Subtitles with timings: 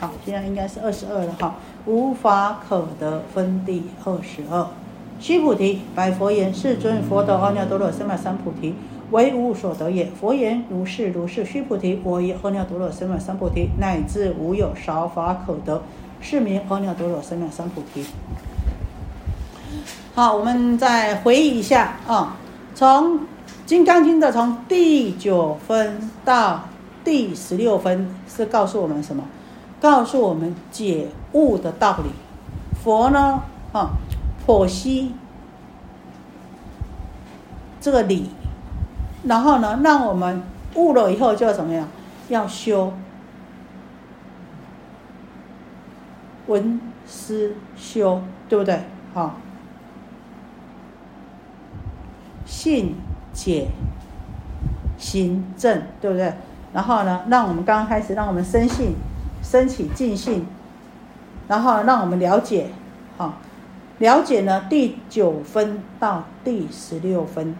[0.00, 1.56] 好，现在应该是二十二了哈。
[1.84, 4.66] 无法可得分第二十二。
[5.20, 8.74] 须菩提，白佛言：世尊，佛得阿耨多罗三藐三菩提，
[9.10, 10.06] 为无所得也。
[10.06, 11.44] 佛言：如是如是。
[11.44, 15.82] 须菩提，我以阿耨多罗三藐三菩提，乃至无有少法可得，
[16.22, 18.06] 是名阿耨多罗三藐三菩提。
[20.14, 22.38] 好，我们再回忆一下啊，
[22.74, 23.18] 从
[23.66, 26.64] 《金刚经》的从第九分到
[27.04, 29.22] 第十六分，是告诉我们什么？
[29.80, 32.10] 告诉我们解悟的道理。
[32.82, 33.90] 佛呢，啊，
[34.46, 35.14] 剖析
[37.80, 38.30] 这个理，
[39.24, 40.42] 然后呢，让我们
[40.74, 41.88] 悟了以后就要怎么样？
[42.28, 42.92] 要修
[46.46, 48.80] 闻思修，对不对？
[49.12, 49.34] 好。
[52.46, 52.96] 信
[53.32, 53.68] 解
[54.98, 56.32] 行正，对不对？
[56.72, 58.94] 然后呢，让我们刚刚开始，让我们生信，
[59.50, 60.46] 升起尽兴，
[61.48, 62.68] 然后让我们了解，
[63.16, 63.34] 好，
[63.98, 67.48] 了解呢第九分到第十六分，《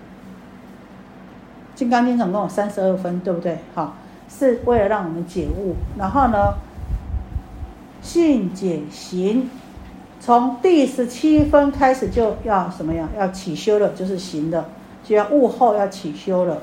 [1.74, 3.58] 金刚经》总共有三十二分，对不对？
[3.74, 3.96] 好，
[4.28, 5.74] 是为了让我们解悟。
[5.98, 6.54] 然后呢，
[8.00, 9.50] 信解行，
[10.20, 13.08] 从第十七分开始就要什么样？
[13.18, 14.64] 要起修了，就是行的。
[15.02, 16.58] 就要悟后要起修了，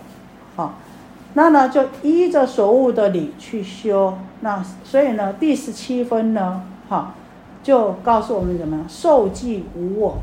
[1.38, 7.14] 那呢就依着所悟的理去修，那所以呢第十七分呢，哈，
[7.62, 10.18] 就告诉我们怎么样受记无我。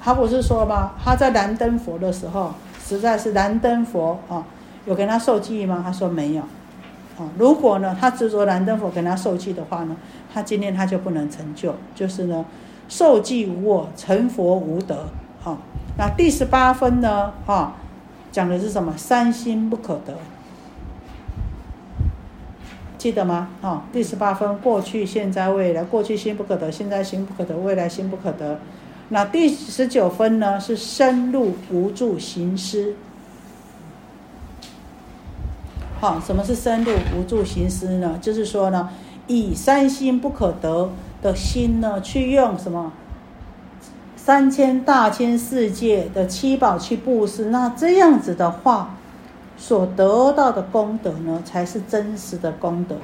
[0.00, 0.92] 他不是说吗？
[1.04, 4.46] 他在燃灯佛的时候，实在是燃灯佛啊，
[4.86, 5.82] 有跟他受记吗？
[5.84, 6.40] 他说没有，
[7.18, 9.94] 啊，如果呢他执着燃灯佛跟他受记的话呢，
[10.32, 12.42] 他今天他就不能成就，就是呢。
[12.88, 15.06] 受记无我，成佛无德。
[15.42, 15.58] 好，
[15.98, 17.32] 那第十八分呢？
[17.44, 17.74] 哈，
[18.30, 18.94] 讲的是什么？
[18.96, 20.16] 三心不可得，
[22.96, 23.48] 记得吗？
[23.60, 25.82] 哈，第十八分，过去、现在、未来。
[25.82, 28.60] 过去心不可得，现在心不可得，未来心不可得。
[29.08, 30.60] 那第十九分呢？
[30.60, 32.94] 是深入无助行思。
[35.98, 38.16] 好，什么是深入无助行思呢？
[38.22, 38.90] 就是说呢，
[39.26, 40.90] 以三心不可得。
[41.20, 42.92] 的心呢，去用什么
[44.24, 48.94] 三千大千世界的七宝去布施，那这样子的话，
[49.56, 52.94] 所得到的功德呢，才是真实的功德，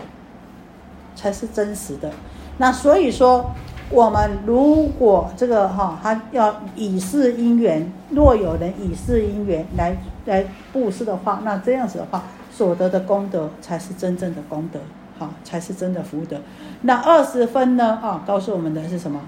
[1.17, 2.13] 才是真实的。
[2.59, 3.51] 那所以说，
[3.91, 9.97] 我们如果这个哈，他要以示因缘，若有人以示因缘来
[10.27, 14.79] 来布施的话，那这样子的话，所得的功德才是真正的功德。
[15.19, 16.37] 好，才是真的福德。
[16.83, 17.99] 那二十分呢？
[18.01, 19.21] 啊，告诉我们的是什么？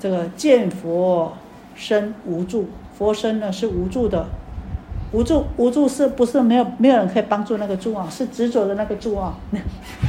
[0.00, 1.34] 这个见佛
[1.76, 4.26] 身无助，佛身呢是无助的，
[5.12, 8.08] 无助无助是不是没有没有人可以帮助那个助啊？
[8.10, 9.34] 是执着的那个助啊！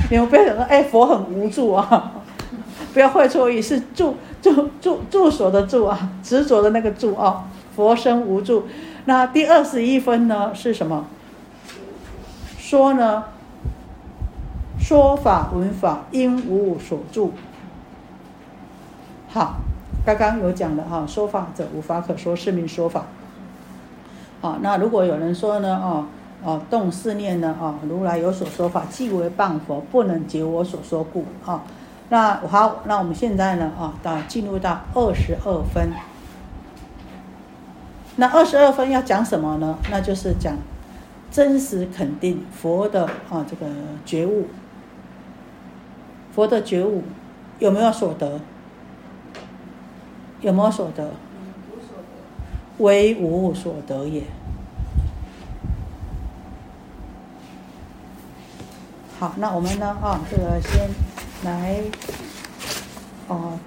[0.09, 2.13] 你们不要想说，哎，佛很无助啊！
[2.93, 8.63] 不要会错意，是助助助助所的助啊，执着的那个助啊，佛身无助。
[9.05, 11.05] 那第二十一分呢是什么？
[12.57, 13.25] 说呢？
[14.79, 17.33] 说法闻法因无所住。
[19.29, 19.57] 好，
[20.03, 23.05] 刚刚有讲了哈，说法者无法可说，是名说法。
[24.41, 26.07] 好，那如果有人说呢，哦
[26.43, 31.25] 哦，动四念呢，哦，如来有所说法，即为谤佛，不能解我所说故。
[31.45, 31.63] 啊，
[32.09, 35.91] 那好，那我们现在呢，啊，到进入到二十二分。
[38.15, 39.77] 那二十二分要讲什么呢？
[39.91, 40.55] 那就是讲
[41.29, 43.67] 真实肯定佛的啊这个
[44.03, 44.47] 觉悟。
[46.33, 47.03] 佛的觉悟
[47.59, 48.39] 有没有所得？
[50.41, 51.11] 有没有所得？
[52.79, 54.23] 为无所得也。
[59.19, 59.95] 好，那我们呢？
[60.01, 60.89] 啊，这个先
[61.43, 61.79] 来
[63.27, 63.59] 哦，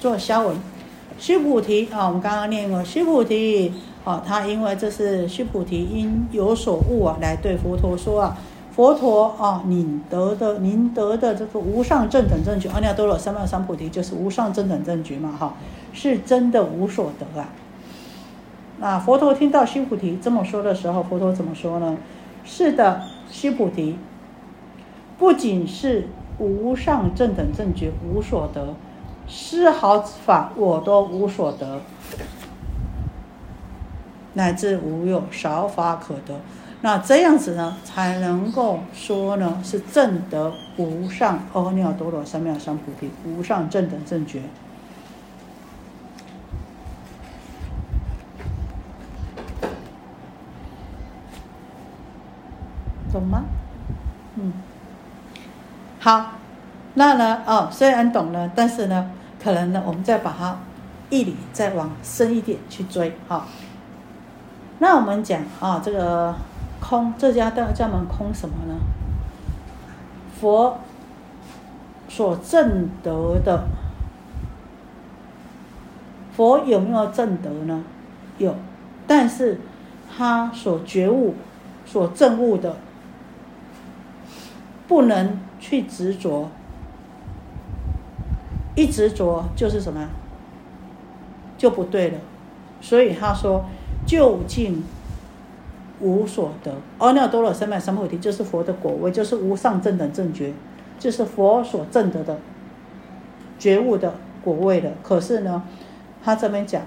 [0.00, 0.56] 做消文。
[1.18, 3.74] 须菩提啊，我们刚刚念过须菩提。
[4.02, 8.38] 啊，他因为这是须菩提因有所悟啊，来对佛陀说啊，
[8.72, 15.54] 佛陀啊，您得的您得的这个无上正等正觉，阿耨多罗三藐三菩提就是无上正等正觉嘛，哈，
[15.92, 17.48] 是真的无所得啊。
[18.78, 21.96] 那佛陀听到须菩提这么说的时候，佛陀怎么说呢？
[22.44, 23.98] 是的，须菩提，
[25.18, 26.08] 不仅是
[26.38, 28.74] 无上正等正觉无所得，
[29.28, 31.80] 丝毫法我都无所得。
[34.34, 36.40] 乃至无有少法可得，
[36.82, 44.42] 那这样子呢，才能够说呢是正得无上阿耨多罗三藐三菩提，无上正等正觉。
[53.12, 53.42] 懂吗？
[54.36, 54.52] 嗯，
[55.98, 56.32] 好，
[56.94, 59.10] 那呢，哦，虽然懂了，但是呢，
[59.42, 60.56] 可能呢，我们再把它
[61.10, 63.46] 义理再往深一点去追，哈。
[64.78, 66.34] 那我们讲啊，这个
[66.80, 68.74] 空，这家道家门空什么呢？
[70.40, 70.78] 佛
[72.08, 73.64] 所证得的，
[76.32, 77.84] 佛有没有证得呢？
[78.38, 78.56] 有，
[79.06, 79.60] 但是
[80.16, 81.34] 他所觉悟、
[81.84, 82.76] 所证悟的。
[84.88, 86.50] 不能去执着，
[88.74, 90.08] 一执着就是什么，
[91.56, 92.18] 就不对了。
[92.80, 93.66] 所以他说，
[94.04, 94.82] 究竟
[96.00, 96.72] 无所得。
[96.98, 100.52] 阿耨多罗三藐三菩提就是佛的果位，就是无上正等正觉，
[100.98, 102.38] 就是佛所证得的
[103.58, 104.92] 觉悟的果位的。
[105.02, 105.62] 可是呢，
[106.24, 106.82] 他这边讲，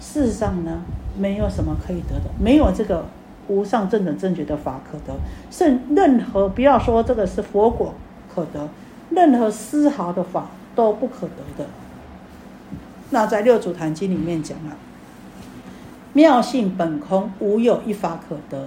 [0.00, 0.82] 事实上呢，
[1.16, 3.04] 没有什么可以得的，没有这个。
[3.50, 5.18] 无上正等正觉的法可得，
[5.50, 7.94] 甚任何不要说这个是佛果
[8.28, 8.68] 可得，
[9.08, 11.66] 任何丝毫的法都不可得的。
[13.08, 14.76] 那在六祖坛经里面讲了，
[16.18, 18.66] 妙性本空，无有一法可得。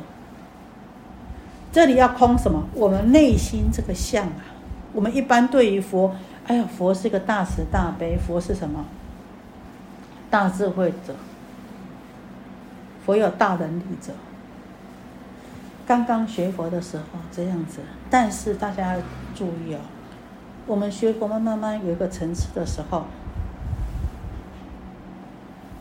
[1.70, 2.64] 这里要空什么？
[2.74, 4.56] 我们内心这个相啊。
[4.94, 6.16] 我们一般对于佛，
[6.48, 8.86] 哎呀，佛是一个大慈大悲，佛是什么？
[10.30, 11.14] 大智慧者，
[13.06, 14.14] 佛有大能力者。
[15.86, 19.02] 刚刚学佛的时候这样子，但是大家要
[19.36, 19.80] 注意哦，
[20.68, 23.08] 我们学佛慢慢慢有一个层次的时候，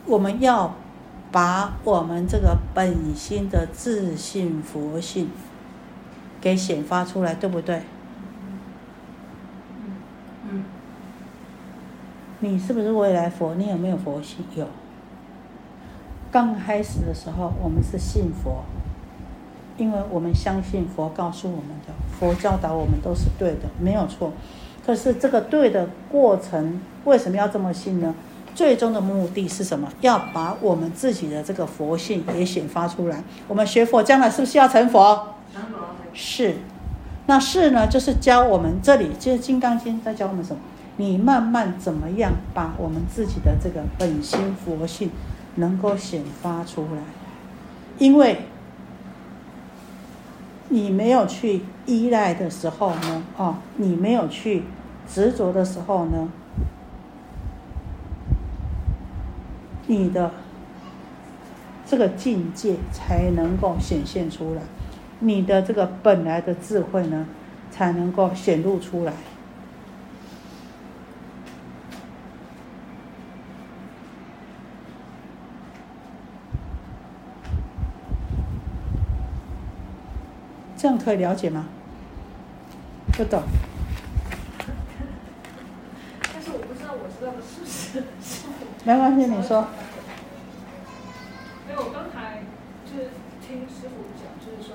[0.07, 0.75] 我们要
[1.31, 5.31] 把我们这个本心的自信佛性
[6.41, 7.83] 给显发出来，对不对？
[10.51, 10.65] 嗯。
[12.41, 13.55] 你是不是未来佛？
[13.55, 14.45] 你有没有佛性？
[14.57, 14.67] 有。
[16.33, 18.65] 刚开始的时候，我们是信佛。
[19.77, 24.31] 因为我们相信佛告诉我们的，佛教导我们都是对的，没有错。
[24.85, 28.15] 可是这个对的过程，为什么要这么信呢？
[28.61, 29.89] 最终的目的是什么？
[30.03, 33.25] 要把我们自己的这个佛性也显发出来。
[33.49, 35.37] 我们学佛将来是不是要成佛？
[35.51, 35.79] 成佛。
[36.13, 36.57] 是。
[37.25, 40.61] 那是呢，就是教我们这里就是《金刚经》在教我们什么？
[40.99, 45.11] 你慢慢怎么样把我们自己的这个本心佛性
[45.55, 47.01] 能够显发出来？
[47.97, 48.43] 因为。
[50.73, 54.63] 你没有去依赖的时候呢，哦，你没有去
[55.13, 56.29] 执着的时候呢，
[59.91, 60.31] 你的
[61.85, 64.63] 这个境界才能够显现出来，
[65.19, 67.27] 你的这个本来的智慧呢，
[67.73, 69.13] 才能够显露出来。
[80.77, 81.67] 这样可以了解吗？
[83.15, 83.43] 不懂。
[86.33, 88.05] 但是我不知道我知道的是不是
[88.85, 89.67] 没关系，你说。
[91.69, 92.45] 因为我刚才
[92.87, 93.11] 就是
[93.47, 94.73] 听师傅讲，就是说，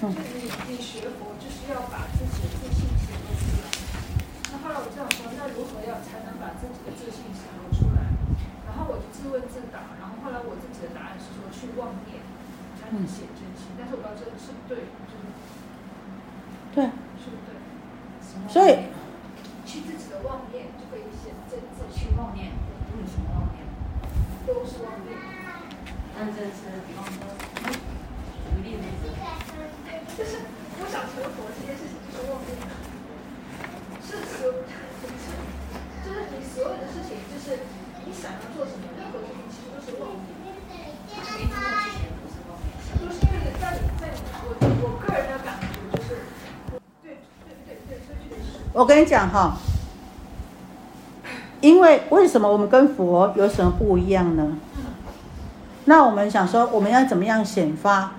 [0.00, 3.68] 就是你你学佛就是要把自己的自信显露出来。
[4.48, 8.08] 那后来我就想说，那如何要才能把自己的自信显露出来？
[8.64, 12.24] 然后我就自问自答，然后后来我自己的答案是说去妄念。
[12.76, 15.26] 才能显真心，但是我不知道这个是不对，就是
[16.70, 16.86] 对，
[17.18, 17.50] 是不对？
[18.46, 18.94] 所以
[19.66, 22.54] 去自己的妄念就可以显真，自己去妄念，
[22.86, 23.66] 不是什么妄念，
[24.46, 25.18] 都是妄念。
[26.14, 27.26] 但这是比方说，
[27.66, 28.86] 举例子，
[30.14, 30.46] 就是
[30.78, 32.54] 我想成佛这件事情就是妄念，
[33.98, 35.10] 是所，是，
[36.06, 37.66] 就是你所有的事情，就是
[38.06, 40.38] 你想要做什么，任何事情其实都是妄念，
[40.70, 41.34] 没做之
[41.90, 42.06] 前。
[42.96, 43.18] 就是
[43.60, 43.64] 在
[43.98, 46.08] 在在我我个人的感觉就是，
[47.02, 48.14] 对对对对，这确实。
[48.72, 49.56] 我跟你讲哈，
[51.60, 54.56] 因为为什么我们跟佛有什么不一样呢？
[55.86, 58.12] 那我们想说，我们要怎么样显发？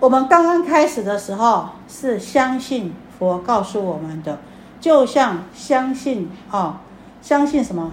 [0.00, 4.38] 我们刚刚开始的时候是相信佛告诉我们的，
[4.80, 6.80] 就像相信啊，
[7.20, 7.92] 相信什么？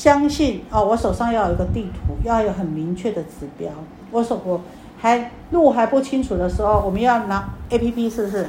[0.00, 3.70] 相信哦，我手上要有一个地图，要有很明确的指标。
[4.10, 4.62] 我手我。
[4.98, 8.48] 还路还不清楚的时候，我们要拿 A P P 是不是？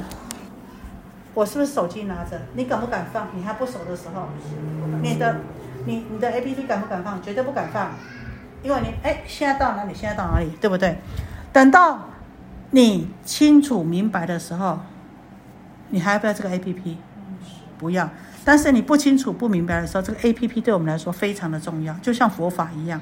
[1.34, 2.40] 我是不是手机拿着？
[2.54, 3.28] 你敢不敢放？
[3.34, 4.28] 你还不熟的时候，
[5.02, 5.36] 你的
[5.84, 7.22] 你你的 A P P 敢不敢放？
[7.22, 7.90] 绝对不敢放，
[8.62, 9.94] 因为你哎，现在到哪里？
[9.94, 10.50] 现在到哪里？
[10.58, 10.96] 对不对？
[11.52, 12.00] 等到
[12.70, 14.78] 你清楚明白的时候，
[15.90, 16.96] 你还要不要这个 A P P？
[17.78, 18.08] 不要。
[18.44, 23.00] 但是你不清楚不明白的时候，这个 A P P 对我们来说非常的重要，就像佛法一样，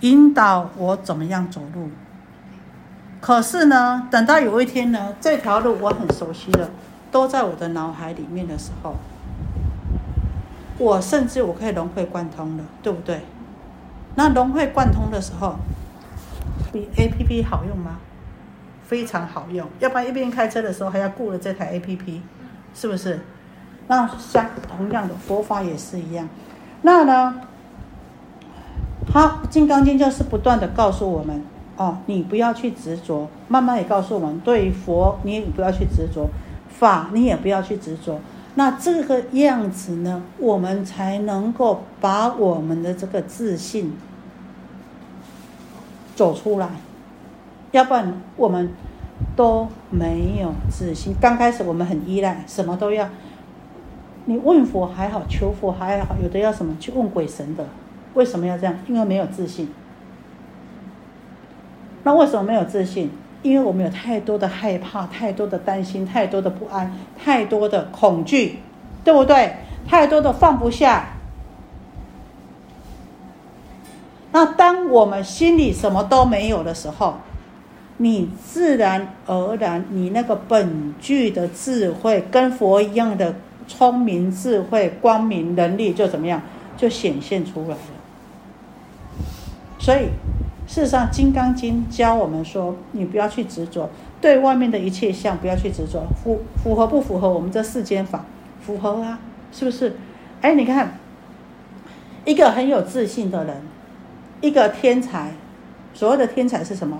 [0.00, 1.90] 引导我怎么样走路。
[3.20, 6.70] 可是呢，等到有一天呢，这条路我很熟悉了，
[7.10, 8.96] 都在我的脑海里面的时候，
[10.78, 13.20] 我甚至我可以融会贯通了，对不对？
[14.14, 15.56] 那融会贯通的时候，
[16.72, 17.98] 比 A P P 好用吗？
[18.84, 22.22] 非常好用，要不然一边开车的时候还要顾了这台 A P P，
[22.74, 23.20] 是不是？
[23.94, 26.26] 那像同样的佛法也是一样，
[26.80, 27.42] 那呢？
[29.12, 31.44] 好，《金刚经》就是不断的告诉我们，
[31.76, 33.28] 哦，你不要去执着。
[33.48, 36.30] 慢慢也告诉我们，对佛你也不要去执着，
[36.70, 38.18] 法你也不要去执着。
[38.54, 43.94] 那这个样子呢，我们才能够把我们的这个自信
[46.16, 46.70] 走出来。
[47.72, 48.70] 要不然我们
[49.36, 51.14] 都没有自信。
[51.20, 53.06] 刚开始我们很依赖，什么都要。
[54.24, 57.66] 你问佛还好，求佛还好，有的要什么去问鬼神的。
[58.14, 58.76] 为什么要这样？
[58.86, 59.68] 因为没有自信。
[62.04, 63.10] 那为什么没有自信？
[63.42, 68.58] 因为我们有太多的害怕，太多的担心，太多的不安，太多的恐惧，
[69.02, 69.56] 对不对？
[69.88, 71.14] 太多的放不下。
[74.30, 77.16] 那当我们心里什么都没有的时候，
[77.96, 83.34] 你自然而然，你那个本具的智慧，跟佛一样的
[83.72, 86.42] 聪明、智慧、光明、能力，就怎么样，
[86.76, 87.78] 就显现出来了。
[89.78, 90.10] 所以，
[90.66, 93.88] 事实上，《金刚经》教我们说，你不要去执着，
[94.20, 98.24] 对外面的一切相不要去执着，符符合不符合我们这世间法？
[98.60, 99.18] 符合啊，
[99.50, 99.96] 是不是？
[100.42, 100.98] 哎，你看，
[102.24, 103.62] 一个很有自信的人，
[104.40, 105.32] 一个天才，
[105.94, 106.98] 所谓的天才是什么？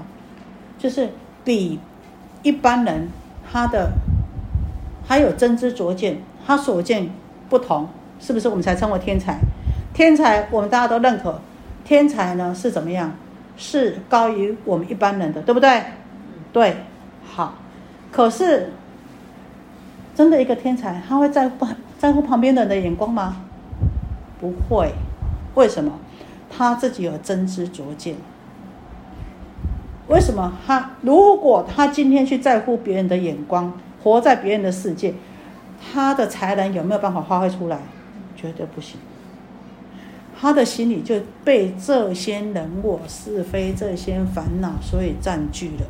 [0.79, 1.11] 就是
[1.45, 1.79] 比
[2.43, 3.09] 一般人
[3.53, 3.93] 他的
[5.07, 7.11] 还有真知灼见，他所见
[7.49, 8.49] 不同，是不是？
[8.49, 9.39] 我们才称为天才。
[9.95, 11.41] 天才，我们大家都认可。
[11.85, 13.13] 天才呢是怎么样？
[13.57, 15.83] 是高于我们一般人的，对不对？
[16.53, 16.77] 对，
[17.25, 17.55] 好。
[18.11, 18.73] 可是，
[20.15, 21.67] 真的一个天才，他会在乎
[21.99, 23.37] 在乎旁边人的眼光吗？
[24.41, 24.93] 不会。
[25.55, 25.93] 为什么？
[26.51, 28.17] 他自己有真知灼见。
[30.09, 30.53] 为什么？
[30.67, 33.73] 他如果他今天去在乎别人的眼光，
[34.03, 35.15] 活在别人的世界，
[35.83, 37.79] 他的才能有没有办法发挥出来？
[38.37, 38.99] 绝对不行。
[40.41, 45.87] 他的心里就被这些人我是非这些烦恼所以占据了，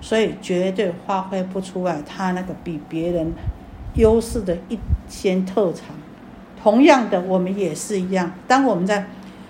[0.00, 3.32] 所以绝对发挥不出来他那个比别人
[3.96, 4.78] 优势的一
[5.08, 5.86] 些特长。
[6.62, 8.32] 同样的，我们也是一样。
[8.46, 9.06] 当我们在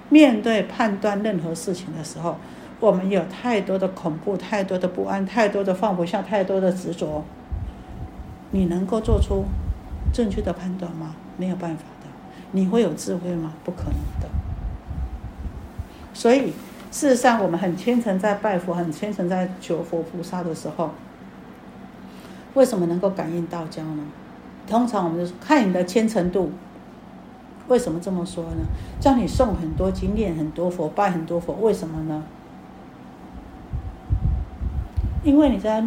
[0.09, 2.37] 面对判断任何事情的时候，
[2.81, 7.25] 我们有太多的恐怖、太多的不安、太多的放不下、太多的执着。
[8.51, 9.45] 你能够做出
[10.13, 11.15] 正确的判断吗？
[11.37, 12.07] 没有办法的。
[12.53, 13.53] 你会有智慧吗？
[13.65, 14.29] 不可能的。
[16.13, 16.53] 所以，
[16.91, 20.91] 事实上，我们很虔诚在拜佛，很虔诚在求佛菩萨的时候，
[22.55, 24.05] 为什么能够感应道交呢？
[24.67, 26.53] 通常我们就看你的虔诚度。
[27.69, 28.67] 为什么这么说呢？
[28.99, 32.25] 叫你诵很多经，念很多佛，拜很多佛，为什么呢？
[35.23, 35.87] 因为你在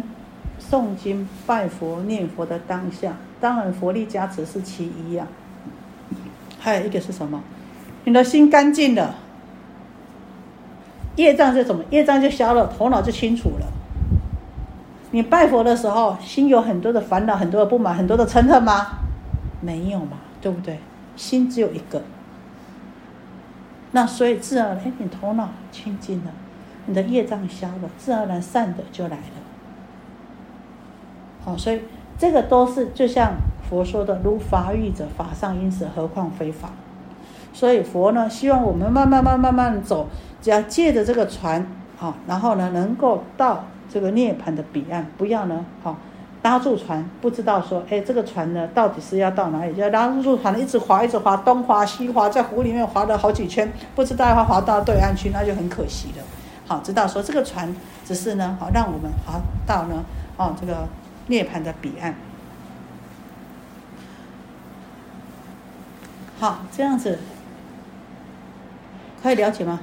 [0.58, 5.26] 诵经、拜佛、念佛的当下，当然佛力加持是其一呀。
[6.58, 7.42] 还有一个是什么？
[8.04, 9.16] 你的心干净了。
[11.16, 11.84] 业障是什么？
[11.90, 13.66] 业障就消了，头脑就清楚了。
[15.10, 18.86] 你拜佛的时候，心有很多的烦恼，很多的不满，很多的嗔恨吗？
[19.60, 20.78] 没有嘛，对不对？
[21.14, 22.00] 心只有一个。
[23.92, 26.30] 那所以自然而然，你头脑清净了，
[26.86, 29.44] 你的业障消了，自然而然善的就来了。
[31.44, 31.82] 好，所以
[32.18, 33.32] 这个都是就像
[33.68, 36.70] 佛说的：“如法欲者，法上因此，何况非法。”
[37.52, 40.08] 所以佛呢，希望我们慢慢慢慢慢走。
[40.42, 41.66] 只要借着这个船，
[41.96, 45.96] 好，然后呢，能够到这个涅槃的彼岸，不要呢，好，
[46.42, 49.74] 拉住船，不知道说，哎，这个船呢，到底是要到哪里？
[49.76, 56.24] 要拉住船，一直划，一直划，东划西划，在湖里面划了好几圈，不知道要划到对岸去，那就很可惜了。
[56.66, 60.04] 好，知道说这个船只是呢，好，让我们划到呢，
[60.36, 60.86] 哦，这个
[61.26, 62.14] 涅槃的彼岸。
[66.38, 67.20] 好，这样子
[69.22, 69.80] 可以了解吗？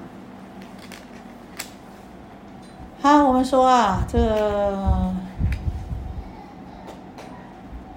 [3.02, 5.12] 好，我们说啊，这个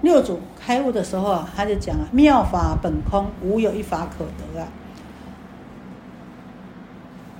[0.01, 4.67] 六祖开悟的时候啊，他就讲啊，妙法本空，无有一法可得啊。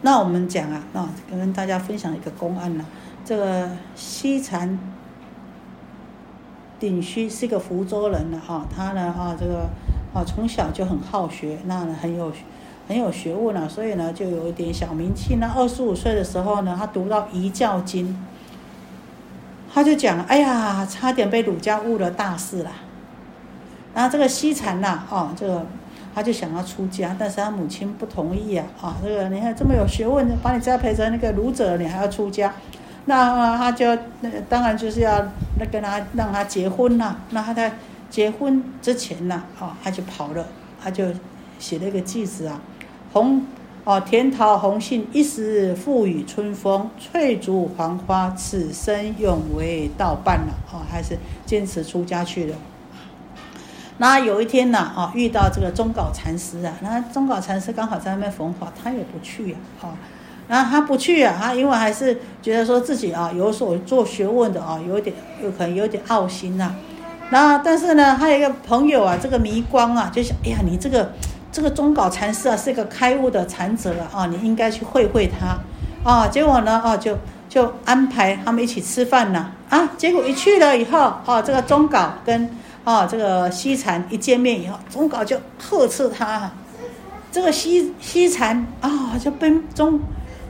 [0.02, 2.86] 那我们讲啊，那，跟大家分享一个公案呢。
[3.24, 4.78] 这个西禅
[6.79, 9.70] 顶虚是一个福州人了，哈，他呢，哈，这个
[10.13, 12.32] 啊，从小就很好学，那很有。
[12.88, 15.38] 很有学问了，所以呢，就有一点小名气。
[15.38, 18.10] 那二十五岁的时候呢，他读到《遗教经》，
[19.74, 22.70] 他就讲，哎呀，差点被儒家误了大事了。
[23.96, 25.65] 然后这个西禅呐，哦，这个
[26.13, 32.53] 他就想要出家，但是他母亲不同意啊，啊，这个你看这么有学问，把你栽培成那个儒者，你还要出家，
[33.06, 33.86] 那他就
[34.22, 35.24] 那当然就是要
[35.60, 37.16] 那跟他让他结婚呐。
[37.30, 37.74] 那他在
[38.10, 40.46] 结婚之前呐，哦，他就跑了，
[40.82, 41.06] 他就
[41.60, 42.60] 写了一个句子啊，
[43.14, 43.46] 红
[43.84, 52.56] 哦，甜桃红杏一时付与春风，翠竹黄花此生永为道伴了，哦，还是坚持出家去了。
[53.98, 59.90] 那有一天呢，哦，遇到这个中稿禅师啊，那中稿禅师刚好在那边弘法，他也不去呀，哦，
[60.48, 66.75] 然后他不去啊，他因为还是觉得说自己啊有所做学问的啊，有点有可能有点傲心呐。
[67.32, 71.12] 那但是呢，他有一个朋友啊，这个迷光啊，就想，哎呀，你这个
[71.52, 75.58] 这个中稿禅师啊，是一个开悟的禅者了啊，你应该去会会他
[76.08, 76.28] 啊。
[76.28, 77.18] 结果呢，哦，就
[77.50, 82.48] 就安排他们一起吃饭呐，啊，结果一去了以后，哦，这个中稿跟
[82.84, 86.52] 啊，这个西禅一见面以后，中稿就呵斥他。
[87.32, 90.00] 这个西西禅啊，就被中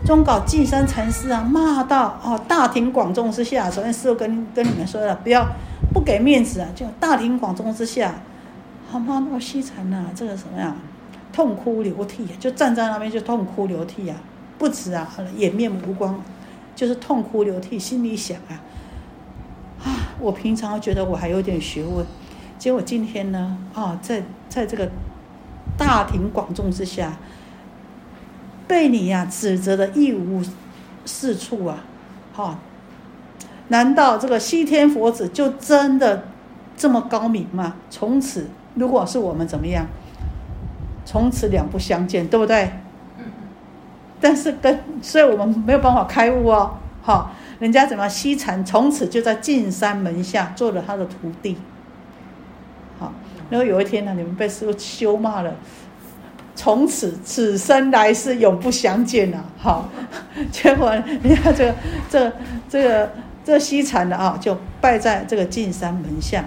[0.04, 5.48] 中稿进山禅师啊骂到哦，大庭广众之下，昨天师傅跟跟你们说了，不要
[5.94, 8.16] 不给面子啊，就大庭广众之下，
[8.92, 10.76] 好骂那个西禅呐，这个什么呀，
[11.32, 14.18] 痛哭流涕，就站在那边就痛哭流涕啊，
[14.58, 16.22] 不止啊，掩面无光，
[16.76, 18.62] 就是痛哭流涕，心里想啊，
[19.84, 22.06] 啊，我平常觉得我还有点学问。
[22.58, 24.90] 结果今天呢，啊，在在这个
[25.78, 27.18] 大庭广众之下，
[28.68, 30.42] 被你呀指责的一无
[31.06, 31.84] 是处啊，
[32.34, 32.60] 哈！
[33.68, 36.26] 难道这个西天佛子就真的
[36.78, 37.76] 这么高明吗？
[37.90, 39.88] 从此，如果是我们怎么样？
[41.06, 42.72] 从此两不相见，对不对？
[44.20, 47.32] 但是跟所以我们没有办法开悟哦，哈！
[47.60, 51.58] 人家怎么西禅从此就在进山门下做了他的徒弟。
[53.00, 53.14] 好
[53.50, 55.56] 然后有一天呢，你们被师傅羞骂了，
[56.56, 59.44] 从此此生来世永不相见了。
[59.58, 59.90] 好，
[60.52, 61.76] 结果你看这个
[62.10, 62.32] 这
[62.70, 63.12] 这个
[63.44, 66.46] 这西禅的啊，就拜在这个进山门下。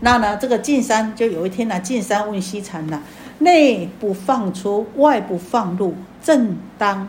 [0.00, 3.02] 那呢，这个进山就有一天呢，进山问西禅了：
[3.40, 7.08] 内不放出，外不放入，正当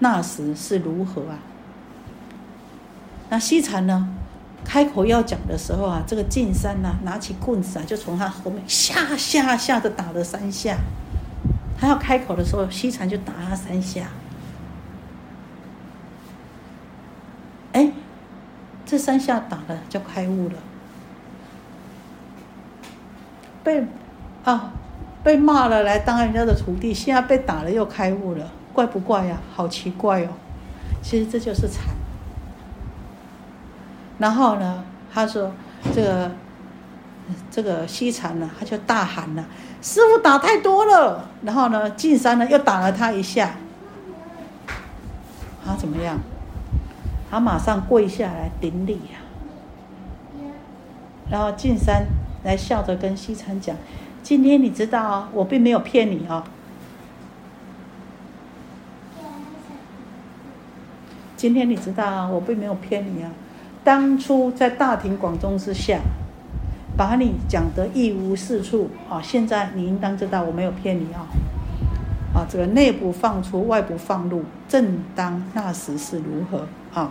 [0.00, 1.38] 那时是如何啊？
[3.30, 4.08] 那西禅呢？
[4.64, 10.78] 开口要讲的时候啊，这个进山呐，拿起棍子啊，就从他后面下下下的打了三下。
[11.78, 14.08] 他要开口的时候，西禅就打他三下。
[17.72, 17.90] 哎，
[18.86, 20.54] 这三下打了就开悟了。
[23.62, 23.84] 被
[24.44, 24.72] 啊
[25.22, 29.38] 被骂了来当人家的徒弟，现在被打了又开悟了，怪不怪呀？
[29.54, 30.28] 好奇怪哦！
[31.02, 31.94] 其实这就是禅。
[34.18, 35.50] 然后呢，他说
[35.92, 36.30] ：“这个
[37.50, 39.44] 这个西禅呢，他就大喊了
[39.80, 43.56] ：‘师傅打太多了！’然后呢，进山呢又打了他一下。
[45.64, 46.18] 他怎么样？
[47.30, 49.18] 他马上跪下来顶礼呀。
[51.30, 52.04] 然后进山
[52.44, 53.74] 来笑着跟西禅讲
[54.22, 56.44] ：‘今天你知道，我并没有骗你哦。
[61.36, 63.30] 今天你知道，我并没有骗你啊。’”
[63.82, 65.98] 当初在大庭广众之下，
[66.96, 69.20] 把你讲得一无是处啊！
[69.22, 71.26] 现在你应当知道我没有骗你啊！
[72.34, 77.10] 啊，这个内部放出，外部放入，正当那时是如何啊？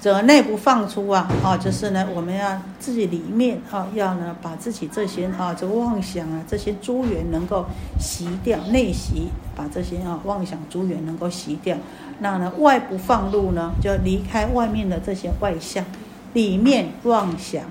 [0.00, 7.64] 这个内部放出啊，啊，就是呢，我们要自己里面啊，要呢把自己这些啊，这个妄想啊，这些诸缘能够
[7.98, 11.76] 洗掉，内洗，把这些啊妄想诸缘能够洗掉。
[12.18, 15.84] 那呢，外不放入呢，就离开外面的这些外相，
[16.32, 17.62] 里面妄想，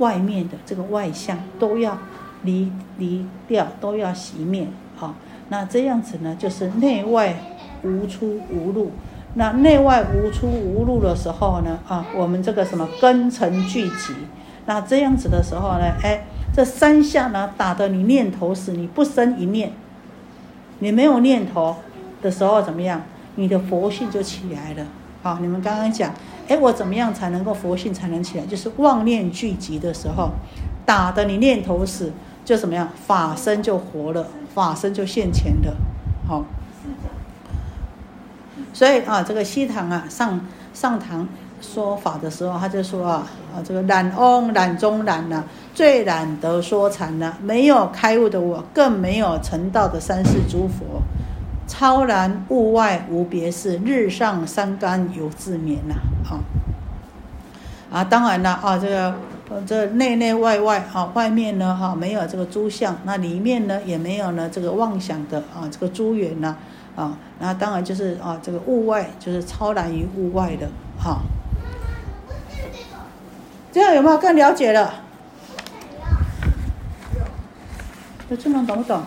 [0.00, 1.96] 外面的这个外相都要
[2.42, 4.66] 离离掉，都要熄灭。
[4.96, 5.14] 好，
[5.48, 7.36] 那这样子呢，就是内外
[7.84, 8.90] 无出无入。
[9.34, 14.12] 那内外无出无入的时候呢，啊，我们这个什么根尘聚集，
[14.66, 19.72] 那这样子的时候呢，哎，这三下呢打得你念头死，你不生一念，
[20.80, 21.76] 你没有念头
[22.20, 23.02] 的时候怎么样？
[23.36, 24.84] 你的佛性就起来了。
[25.22, 26.12] 好，你们刚刚讲，
[26.50, 28.44] 哎，我怎么样才能够佛性才能起来？
[28.44, 30.30] 就是妄念聚集的时候，
[30.84, 32.12] 打的你念头死，
[32.44, 32.88] 就怎么样？
[33.06, 35.76] 法身就活了，法身就现前了。
[36.26, 36.44] 好，
[38.72, 40.40] 所以啊，这个西堂啊，上
[40.74, 41.28] 上堂
[41.60, 51.00] 说法的时候，他就说啊，啊，这个懒翁懒中懒呐，最懒得说禅了，没有开悟的我，更没有成道的三世诸佛。
[51.70, 55.94] 超然物外无别事，日上三竿犹自眠呐！
[56.28, 56.42] 啊。
[57.92, 59.14] 啊，当然了啊，这个
[59.64, 66.56] 这内内外外啊，外面呢哈没有这个诸相，那里面呢也没有呢这个妄想的啊这个诸缘呐
[66.96, 71.20] 啊，那当然就是啊这个物外就是超然于物外的哈。
[73.70, 74.92] 这样有没有更了解了？
[78.28, 79.00] 有这能懂不懂？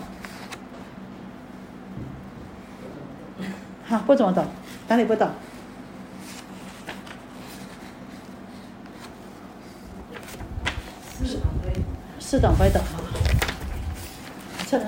[3.93, 4.43] 哈，不怎么懂，
[4.87, 5.29] 哪里不懂？
[12.19, 12.97] 是懂会懂啊。
[14.67, 14.79] 这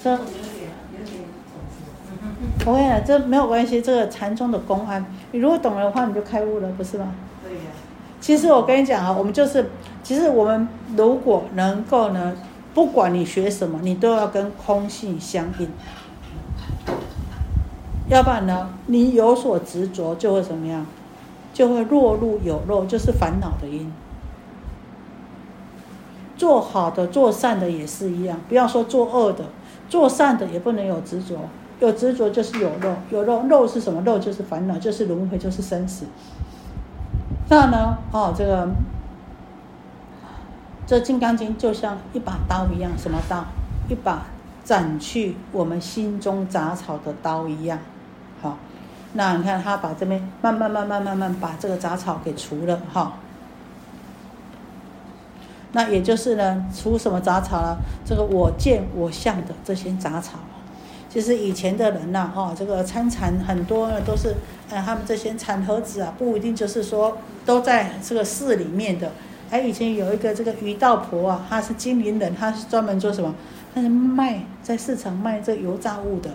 [0.00, 0.12] 这
[2.64, 7.12] 我跟你讲，这没有关系，这个禅宗的公安，你如果懂了的话，你就开悟了，不是吗？
[7.42, 7.60] 对呀，
[8.20, 9.68] 其实我跟你讲啊，我们就是，
[10.04, 12.36] 其实我们如果能够呢，
[12.72, 15.68] 不管你学什么，你都要跟空性相应。
[18.12, 20.84] 要不然呢，你有所执着，就会怎么样？
[21.54, 23.90] 就会落入有漏，就是烦恼的因。
[26.36, 29.44] 做好的、做善的也是一样，不要说做恶的，
[29.88, 31.36] 做善的也不能有执着，
[31.80, 34.02] 有执着就是有漏，有漏漏是什么？
[34.02, 36.04] 漏就是烦恼，就是轮回，就是生死。
[37.48, 37.96] 那呢？
[38.12, 38.68] 哦，这个
[40.86, 43.44] 这《金刚经》就像一把刀一样，什么刀？
[43.88, 44.26] 一把
[44.64, 47.78] 斩去我们心中杂草的刀一样。
[49.14, 53.14] 那你看他把这边慢慢慢慢慢慢把这个杂草给除了哈。
[55.72, 57.76] 那也就是呢，除什么杂草呢？
[58.04, 60.38] 这个我见我相的这些杂草。
[61.08, 64.34] 其实以前的人呐、哈、这个参禅很多呢都是，
[64.70, 69.12] 呃，他们这些禅盒子啊，不一定就是说都在这个寺里面的。
[69.50, 73.34] 哎，以前有一个这个鱼道婆啊，她是金陵人，她是专门做什么？
[73.74, 76.30] 她是卖在市场卖这油炸物的。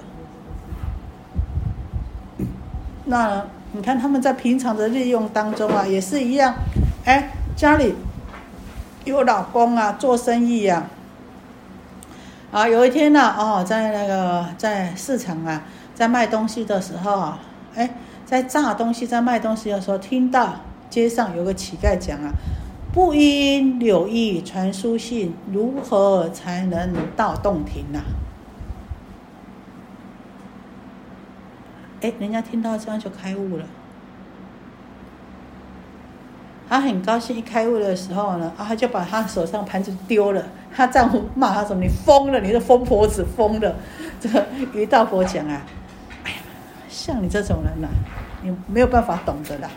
[3.07, 6.53] 那你看他们在平常的日用当中啊，也是一样，
[7.05, 7.95] 哎，家里
[9.05, 10.83] 有老公啊，做生意呀、
[12.51, 15.63] 啊，有一天呢、哦，在那个在市场啊，
[15.95, 17.39] 在卖东西的时候啊，
[17.75, 17.89] 哎，
[18.25, 20.55] 在炸东西、在卖东西的时候，听到
[20.89, 22.31] 街上有个乞丐讲啊，
[22.93, 27.99] 不因柳意传书信，如何才能到洞庭呐、
[32.01, 33.65] 哎，人家听到这样就开悟了。
[36.69, 40.43] 他很高兴，一开悟的时候呢，啊，他就把他手上盘子丢了。
[40.75, 43.75] 他丈夫骂他说：“你疯了，你是疯婆子，疯了。”
[44.19, 45.61] 这个于道佛讲啊，
[46.23, 46.37] 哎呀，
[46.89, 47.87] 像你这种人呐、
[48.43, 49.69] 你没有办法懂的啦。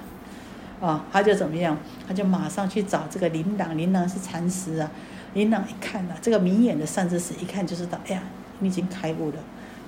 [0.80, 1.76] 啊，他就怎么样？
[2.08, 4.90] 他就马上去找这个琳琅，琳琅是禅师啊。
[5.34, 8.22] 琳琅一看呐、这个明眼的善知识一看就知道，哎呀，
[8.58, 9.36] 你已经开悟了。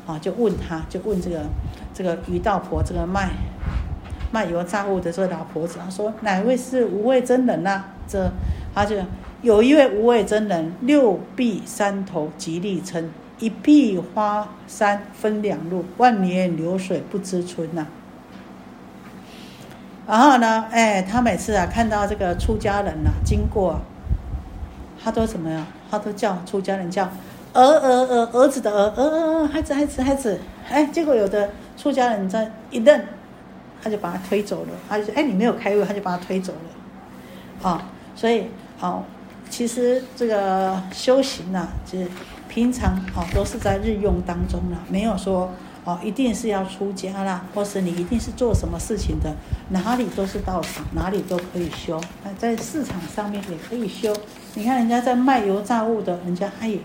[0.06, 1.44] 啊，就问他，就问这个
[1.94, 3.30] 这个于道婆，这个卖
[4.32, 8.30] 卖油炸物的这个老婆子，他说哪位是无畏真人呐、这
[8.74, 8.96] 他就
[9.42, 17.86] 有一位无畏真人，六臂山头极力撑，一臂花山分两路，万年流水不知春呐、
[20.08, 23.80] 然后呢，哎，他每次啊看到这个出家人呐、经过、
[25.02, 25.66] 他都怎么样？
[25.90, 27.10] 他都叫出家人叫
[27.52, 33.00] 儿儿儿儿子的儿儿儿儿孩子孩子孩子，哎，结果有的出家人在一愣，
[33.82, 38.46] 他就把他推走了，他就说哎你没有开悟，他就把他推走了，啊、所以
[38.80, 39.02] 哦，
[39.50, 42.08] 其实这个修行呢、就是
[42.48, 45.50] 平常哦都是在日用当中了，没有说
[45.84, 49.34] 哦一定是要出家啦，或是你一定是做什么事情的，
[49.68, 52.00] 哪里都是道场，哪里都可以修。
[52.24, 54.14] 那在市场上面也可以修。
[54.54, 56.78] 你看人家在卖油炸物的，人家他也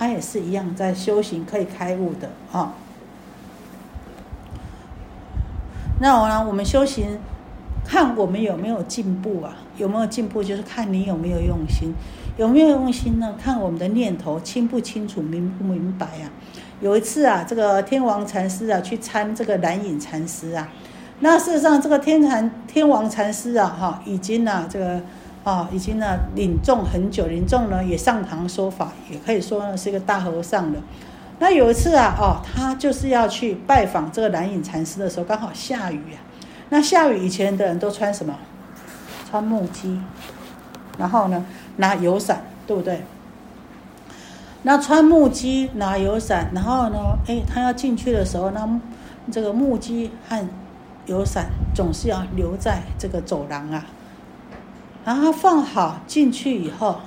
[0.00, 2.72] 他也是一样在修行，可以开悟的啊、
[6.00, 7.18] 那我呢，我们修行
[7.84, 9.58] 看我们有没有进步啊？
[9.76, 11.92] 有没有进步，就是看你有没有用心。
[12.38, 13.34] 有没有用心呢？
[13.38, 16.32] 看我们的念头清不清楚、明不明白啊？
[16.80, 20.66] 有一次啊，这个天王禅师啊去参这个蓝隐禅师啊，
[21.18, 25.02] 那事实上这个天禅天王禅师啊，哈，已经呢、这个
[25.42, 30.80] 啊，已经呢领众很久，领众呢也上堂说法，也可以说呢是一个大和尚了。
[31.38, 36.20] 那有一次啊，哦，他就是要去拜访这个蓝隐禅师的时候，刚好下雨啊。
[36.68, 38.36] 那下雨以前的人都穿什么？
[39.30, 39.98] 穿木屐，
[40.98, 43.02] 然后呢拿油伞，对不对？
[44.62, 48.68] 那穿木屐拿油伞，然后呢，哎，他要进去的时候，那
[49.32, 50.46] 这个木屐和
[51.06, 53.86] 油伞总是要留在这个走廊啊。
[55.04, 57.00] 然后放好进去以后，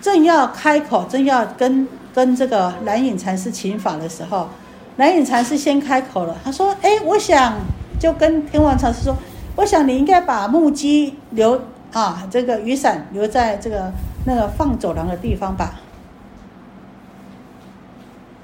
[0.00, 4.48] 正要开口，正要跟跟这个蓝隐禅师请法的时候，
[4.96, 7.54] 蓝隐禅师先开口了，他说：“哎，我想
[7.98, 9.16] 就跟天王禅师说，
[9.56, 11.60] 我想你应该把木屐留
[11.92, 13.90] 啊，这个雨伞留在这个
[14.26, 15.80] 那个放走廊的地方吧。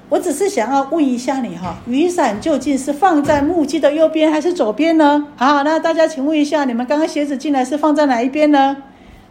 [0.09, 5.27] 我只是想要问一下你哈，雨伞究竟是放在木屐的右边还是左边呢？
[5.35, 8.77] 好，那大家请问一下，你们刚刚鞋子进来是放在哪一边呢？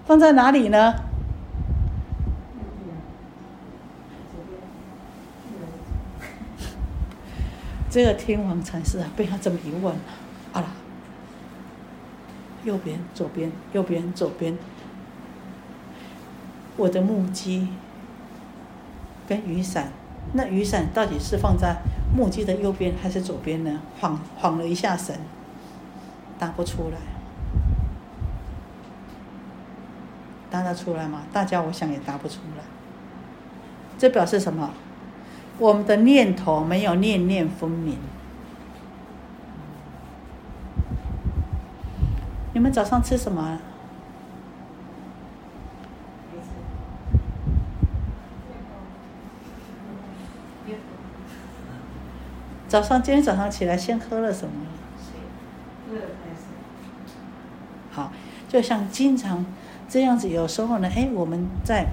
[0.04, 0.94] 放在哪里呢？
[7.88, 9.94] 这个天王禅师啊，被他这么一问，
[10.52, 10.66] 啊啦，
[12.64, 14.58] 右边、左边、右边、左边，
[16.76, 17.68] 我的木屐
[19.28, 19.92] 跟雨伞，
[20.32, 21.76] 那雨伞到底是放在
[22.16, 23.80] 木屐的右边还是左边呢？
[24.00, 25.16] 晃晃了一下神，
[26.38, 26.98] 答不出来，
[30.50, 31.22] 答得出来吗？
[31.32, 32.64] 大家我想也答不出来，
[33.96, 34.70] 这表示什么？
[35.58, 37.96] 我们的念头没有念念分明。
[42.52, 43.58] 你们早上吃什么？
[52.74, 54.52] 早上今天早上起来先喝了什么？
[57.92, 58.10] 好，
[58.48, 59.46] 就像经常
[59.88, 61.86] 这样子，有时候呢，哎，我们在。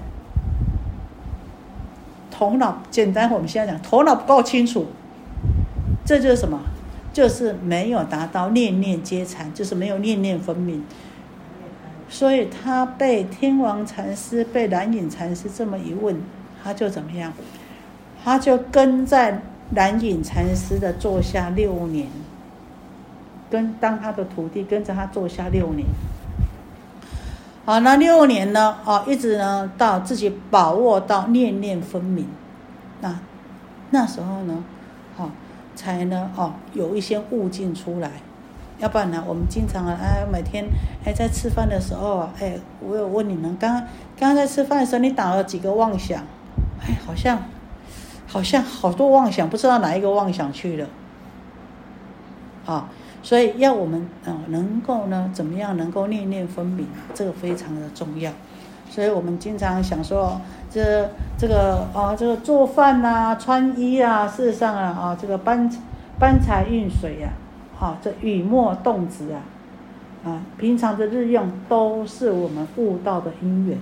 [2.32, 4.86] 头脑简单，我们现在讲头脑不够清楚，
[6.04, 6.60] 这就是什么？
[7.12, 10.84] 就是没有达到念念皆禅，就是没有念念分明。
[12.08, 16.20] 所以他被天王禅师、被蓝隐禅师这么一问，
[16.64, 17.32] 他就怎么样？
[18.24, 19.40] 他就跟在
[19.74, 22.08] 蓝隐禅师的座下六年，
[23.50, 25.86] 跟当他的徒弟，跟着他坐下六年。
[27.64, 28.76] 好，那六年呢？
[28.84, 32.26] 哦，一直呢到自己把握到念念分明，
[33.00, 33.18] 那
[33.90, 34.64] 那时候呢，
[35.16, 35.30] 好
[35.76, 38.10] 才呢哦有一些悟境出来。
[38.78, 40.64] 要不然呢，我们经常啊，哎，每天
[41.04, 43.80] 哎在吃饭的时候啊，哎，我有问你们，刚刚
[44.18, 46.20] 刚刚在吃饭的时候，你打了几个妄想？
[46.80, 47.40] 哎，好像
[48.32, 50.88] 好像好多妄想，不知道哪一个妄想去了。
[52.64, 52.88] 啊。
[53.24, 58.32] 所以要我们啊，能够呢，怎么样能够念念分明，这个非常的重要。
[58.90, 65.70] 所以我们经常想说，这这个啊，这个做饭呐、穿衣啊，事实上啊啊，这个搬
[66.18, 67.28] 搬财运水呀，
[67.78, 69.38] 啊，这雨墨动词啊，
[70.24, 73.78] 啊，平常的日用都是我们悟道的因缘。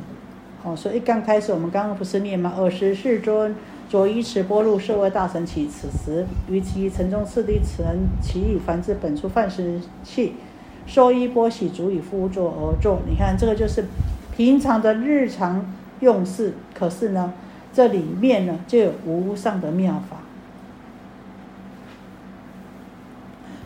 [0.63, 2.53] 哦，所以刚开始我们刚刚不是念吗？
[2.59, 3.57] 尔时世尊。
[3.91, 10.35] 左依持波入社会大神起，此时于其城中次第人其以凡之本处饭食器，
[10.87, 13.01] 收衣钵洗足以敷坐而坐。
[13.05, 13.85] 你看，这个就是
[14.37, 16.55] 平常的日常用事。
[16.73, 17.33] 可是呢，
[17.73, 20.19] 这里面呢就有无上的妙法。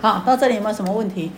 [0.00, 1.32] 好，到这里有没有什么问题？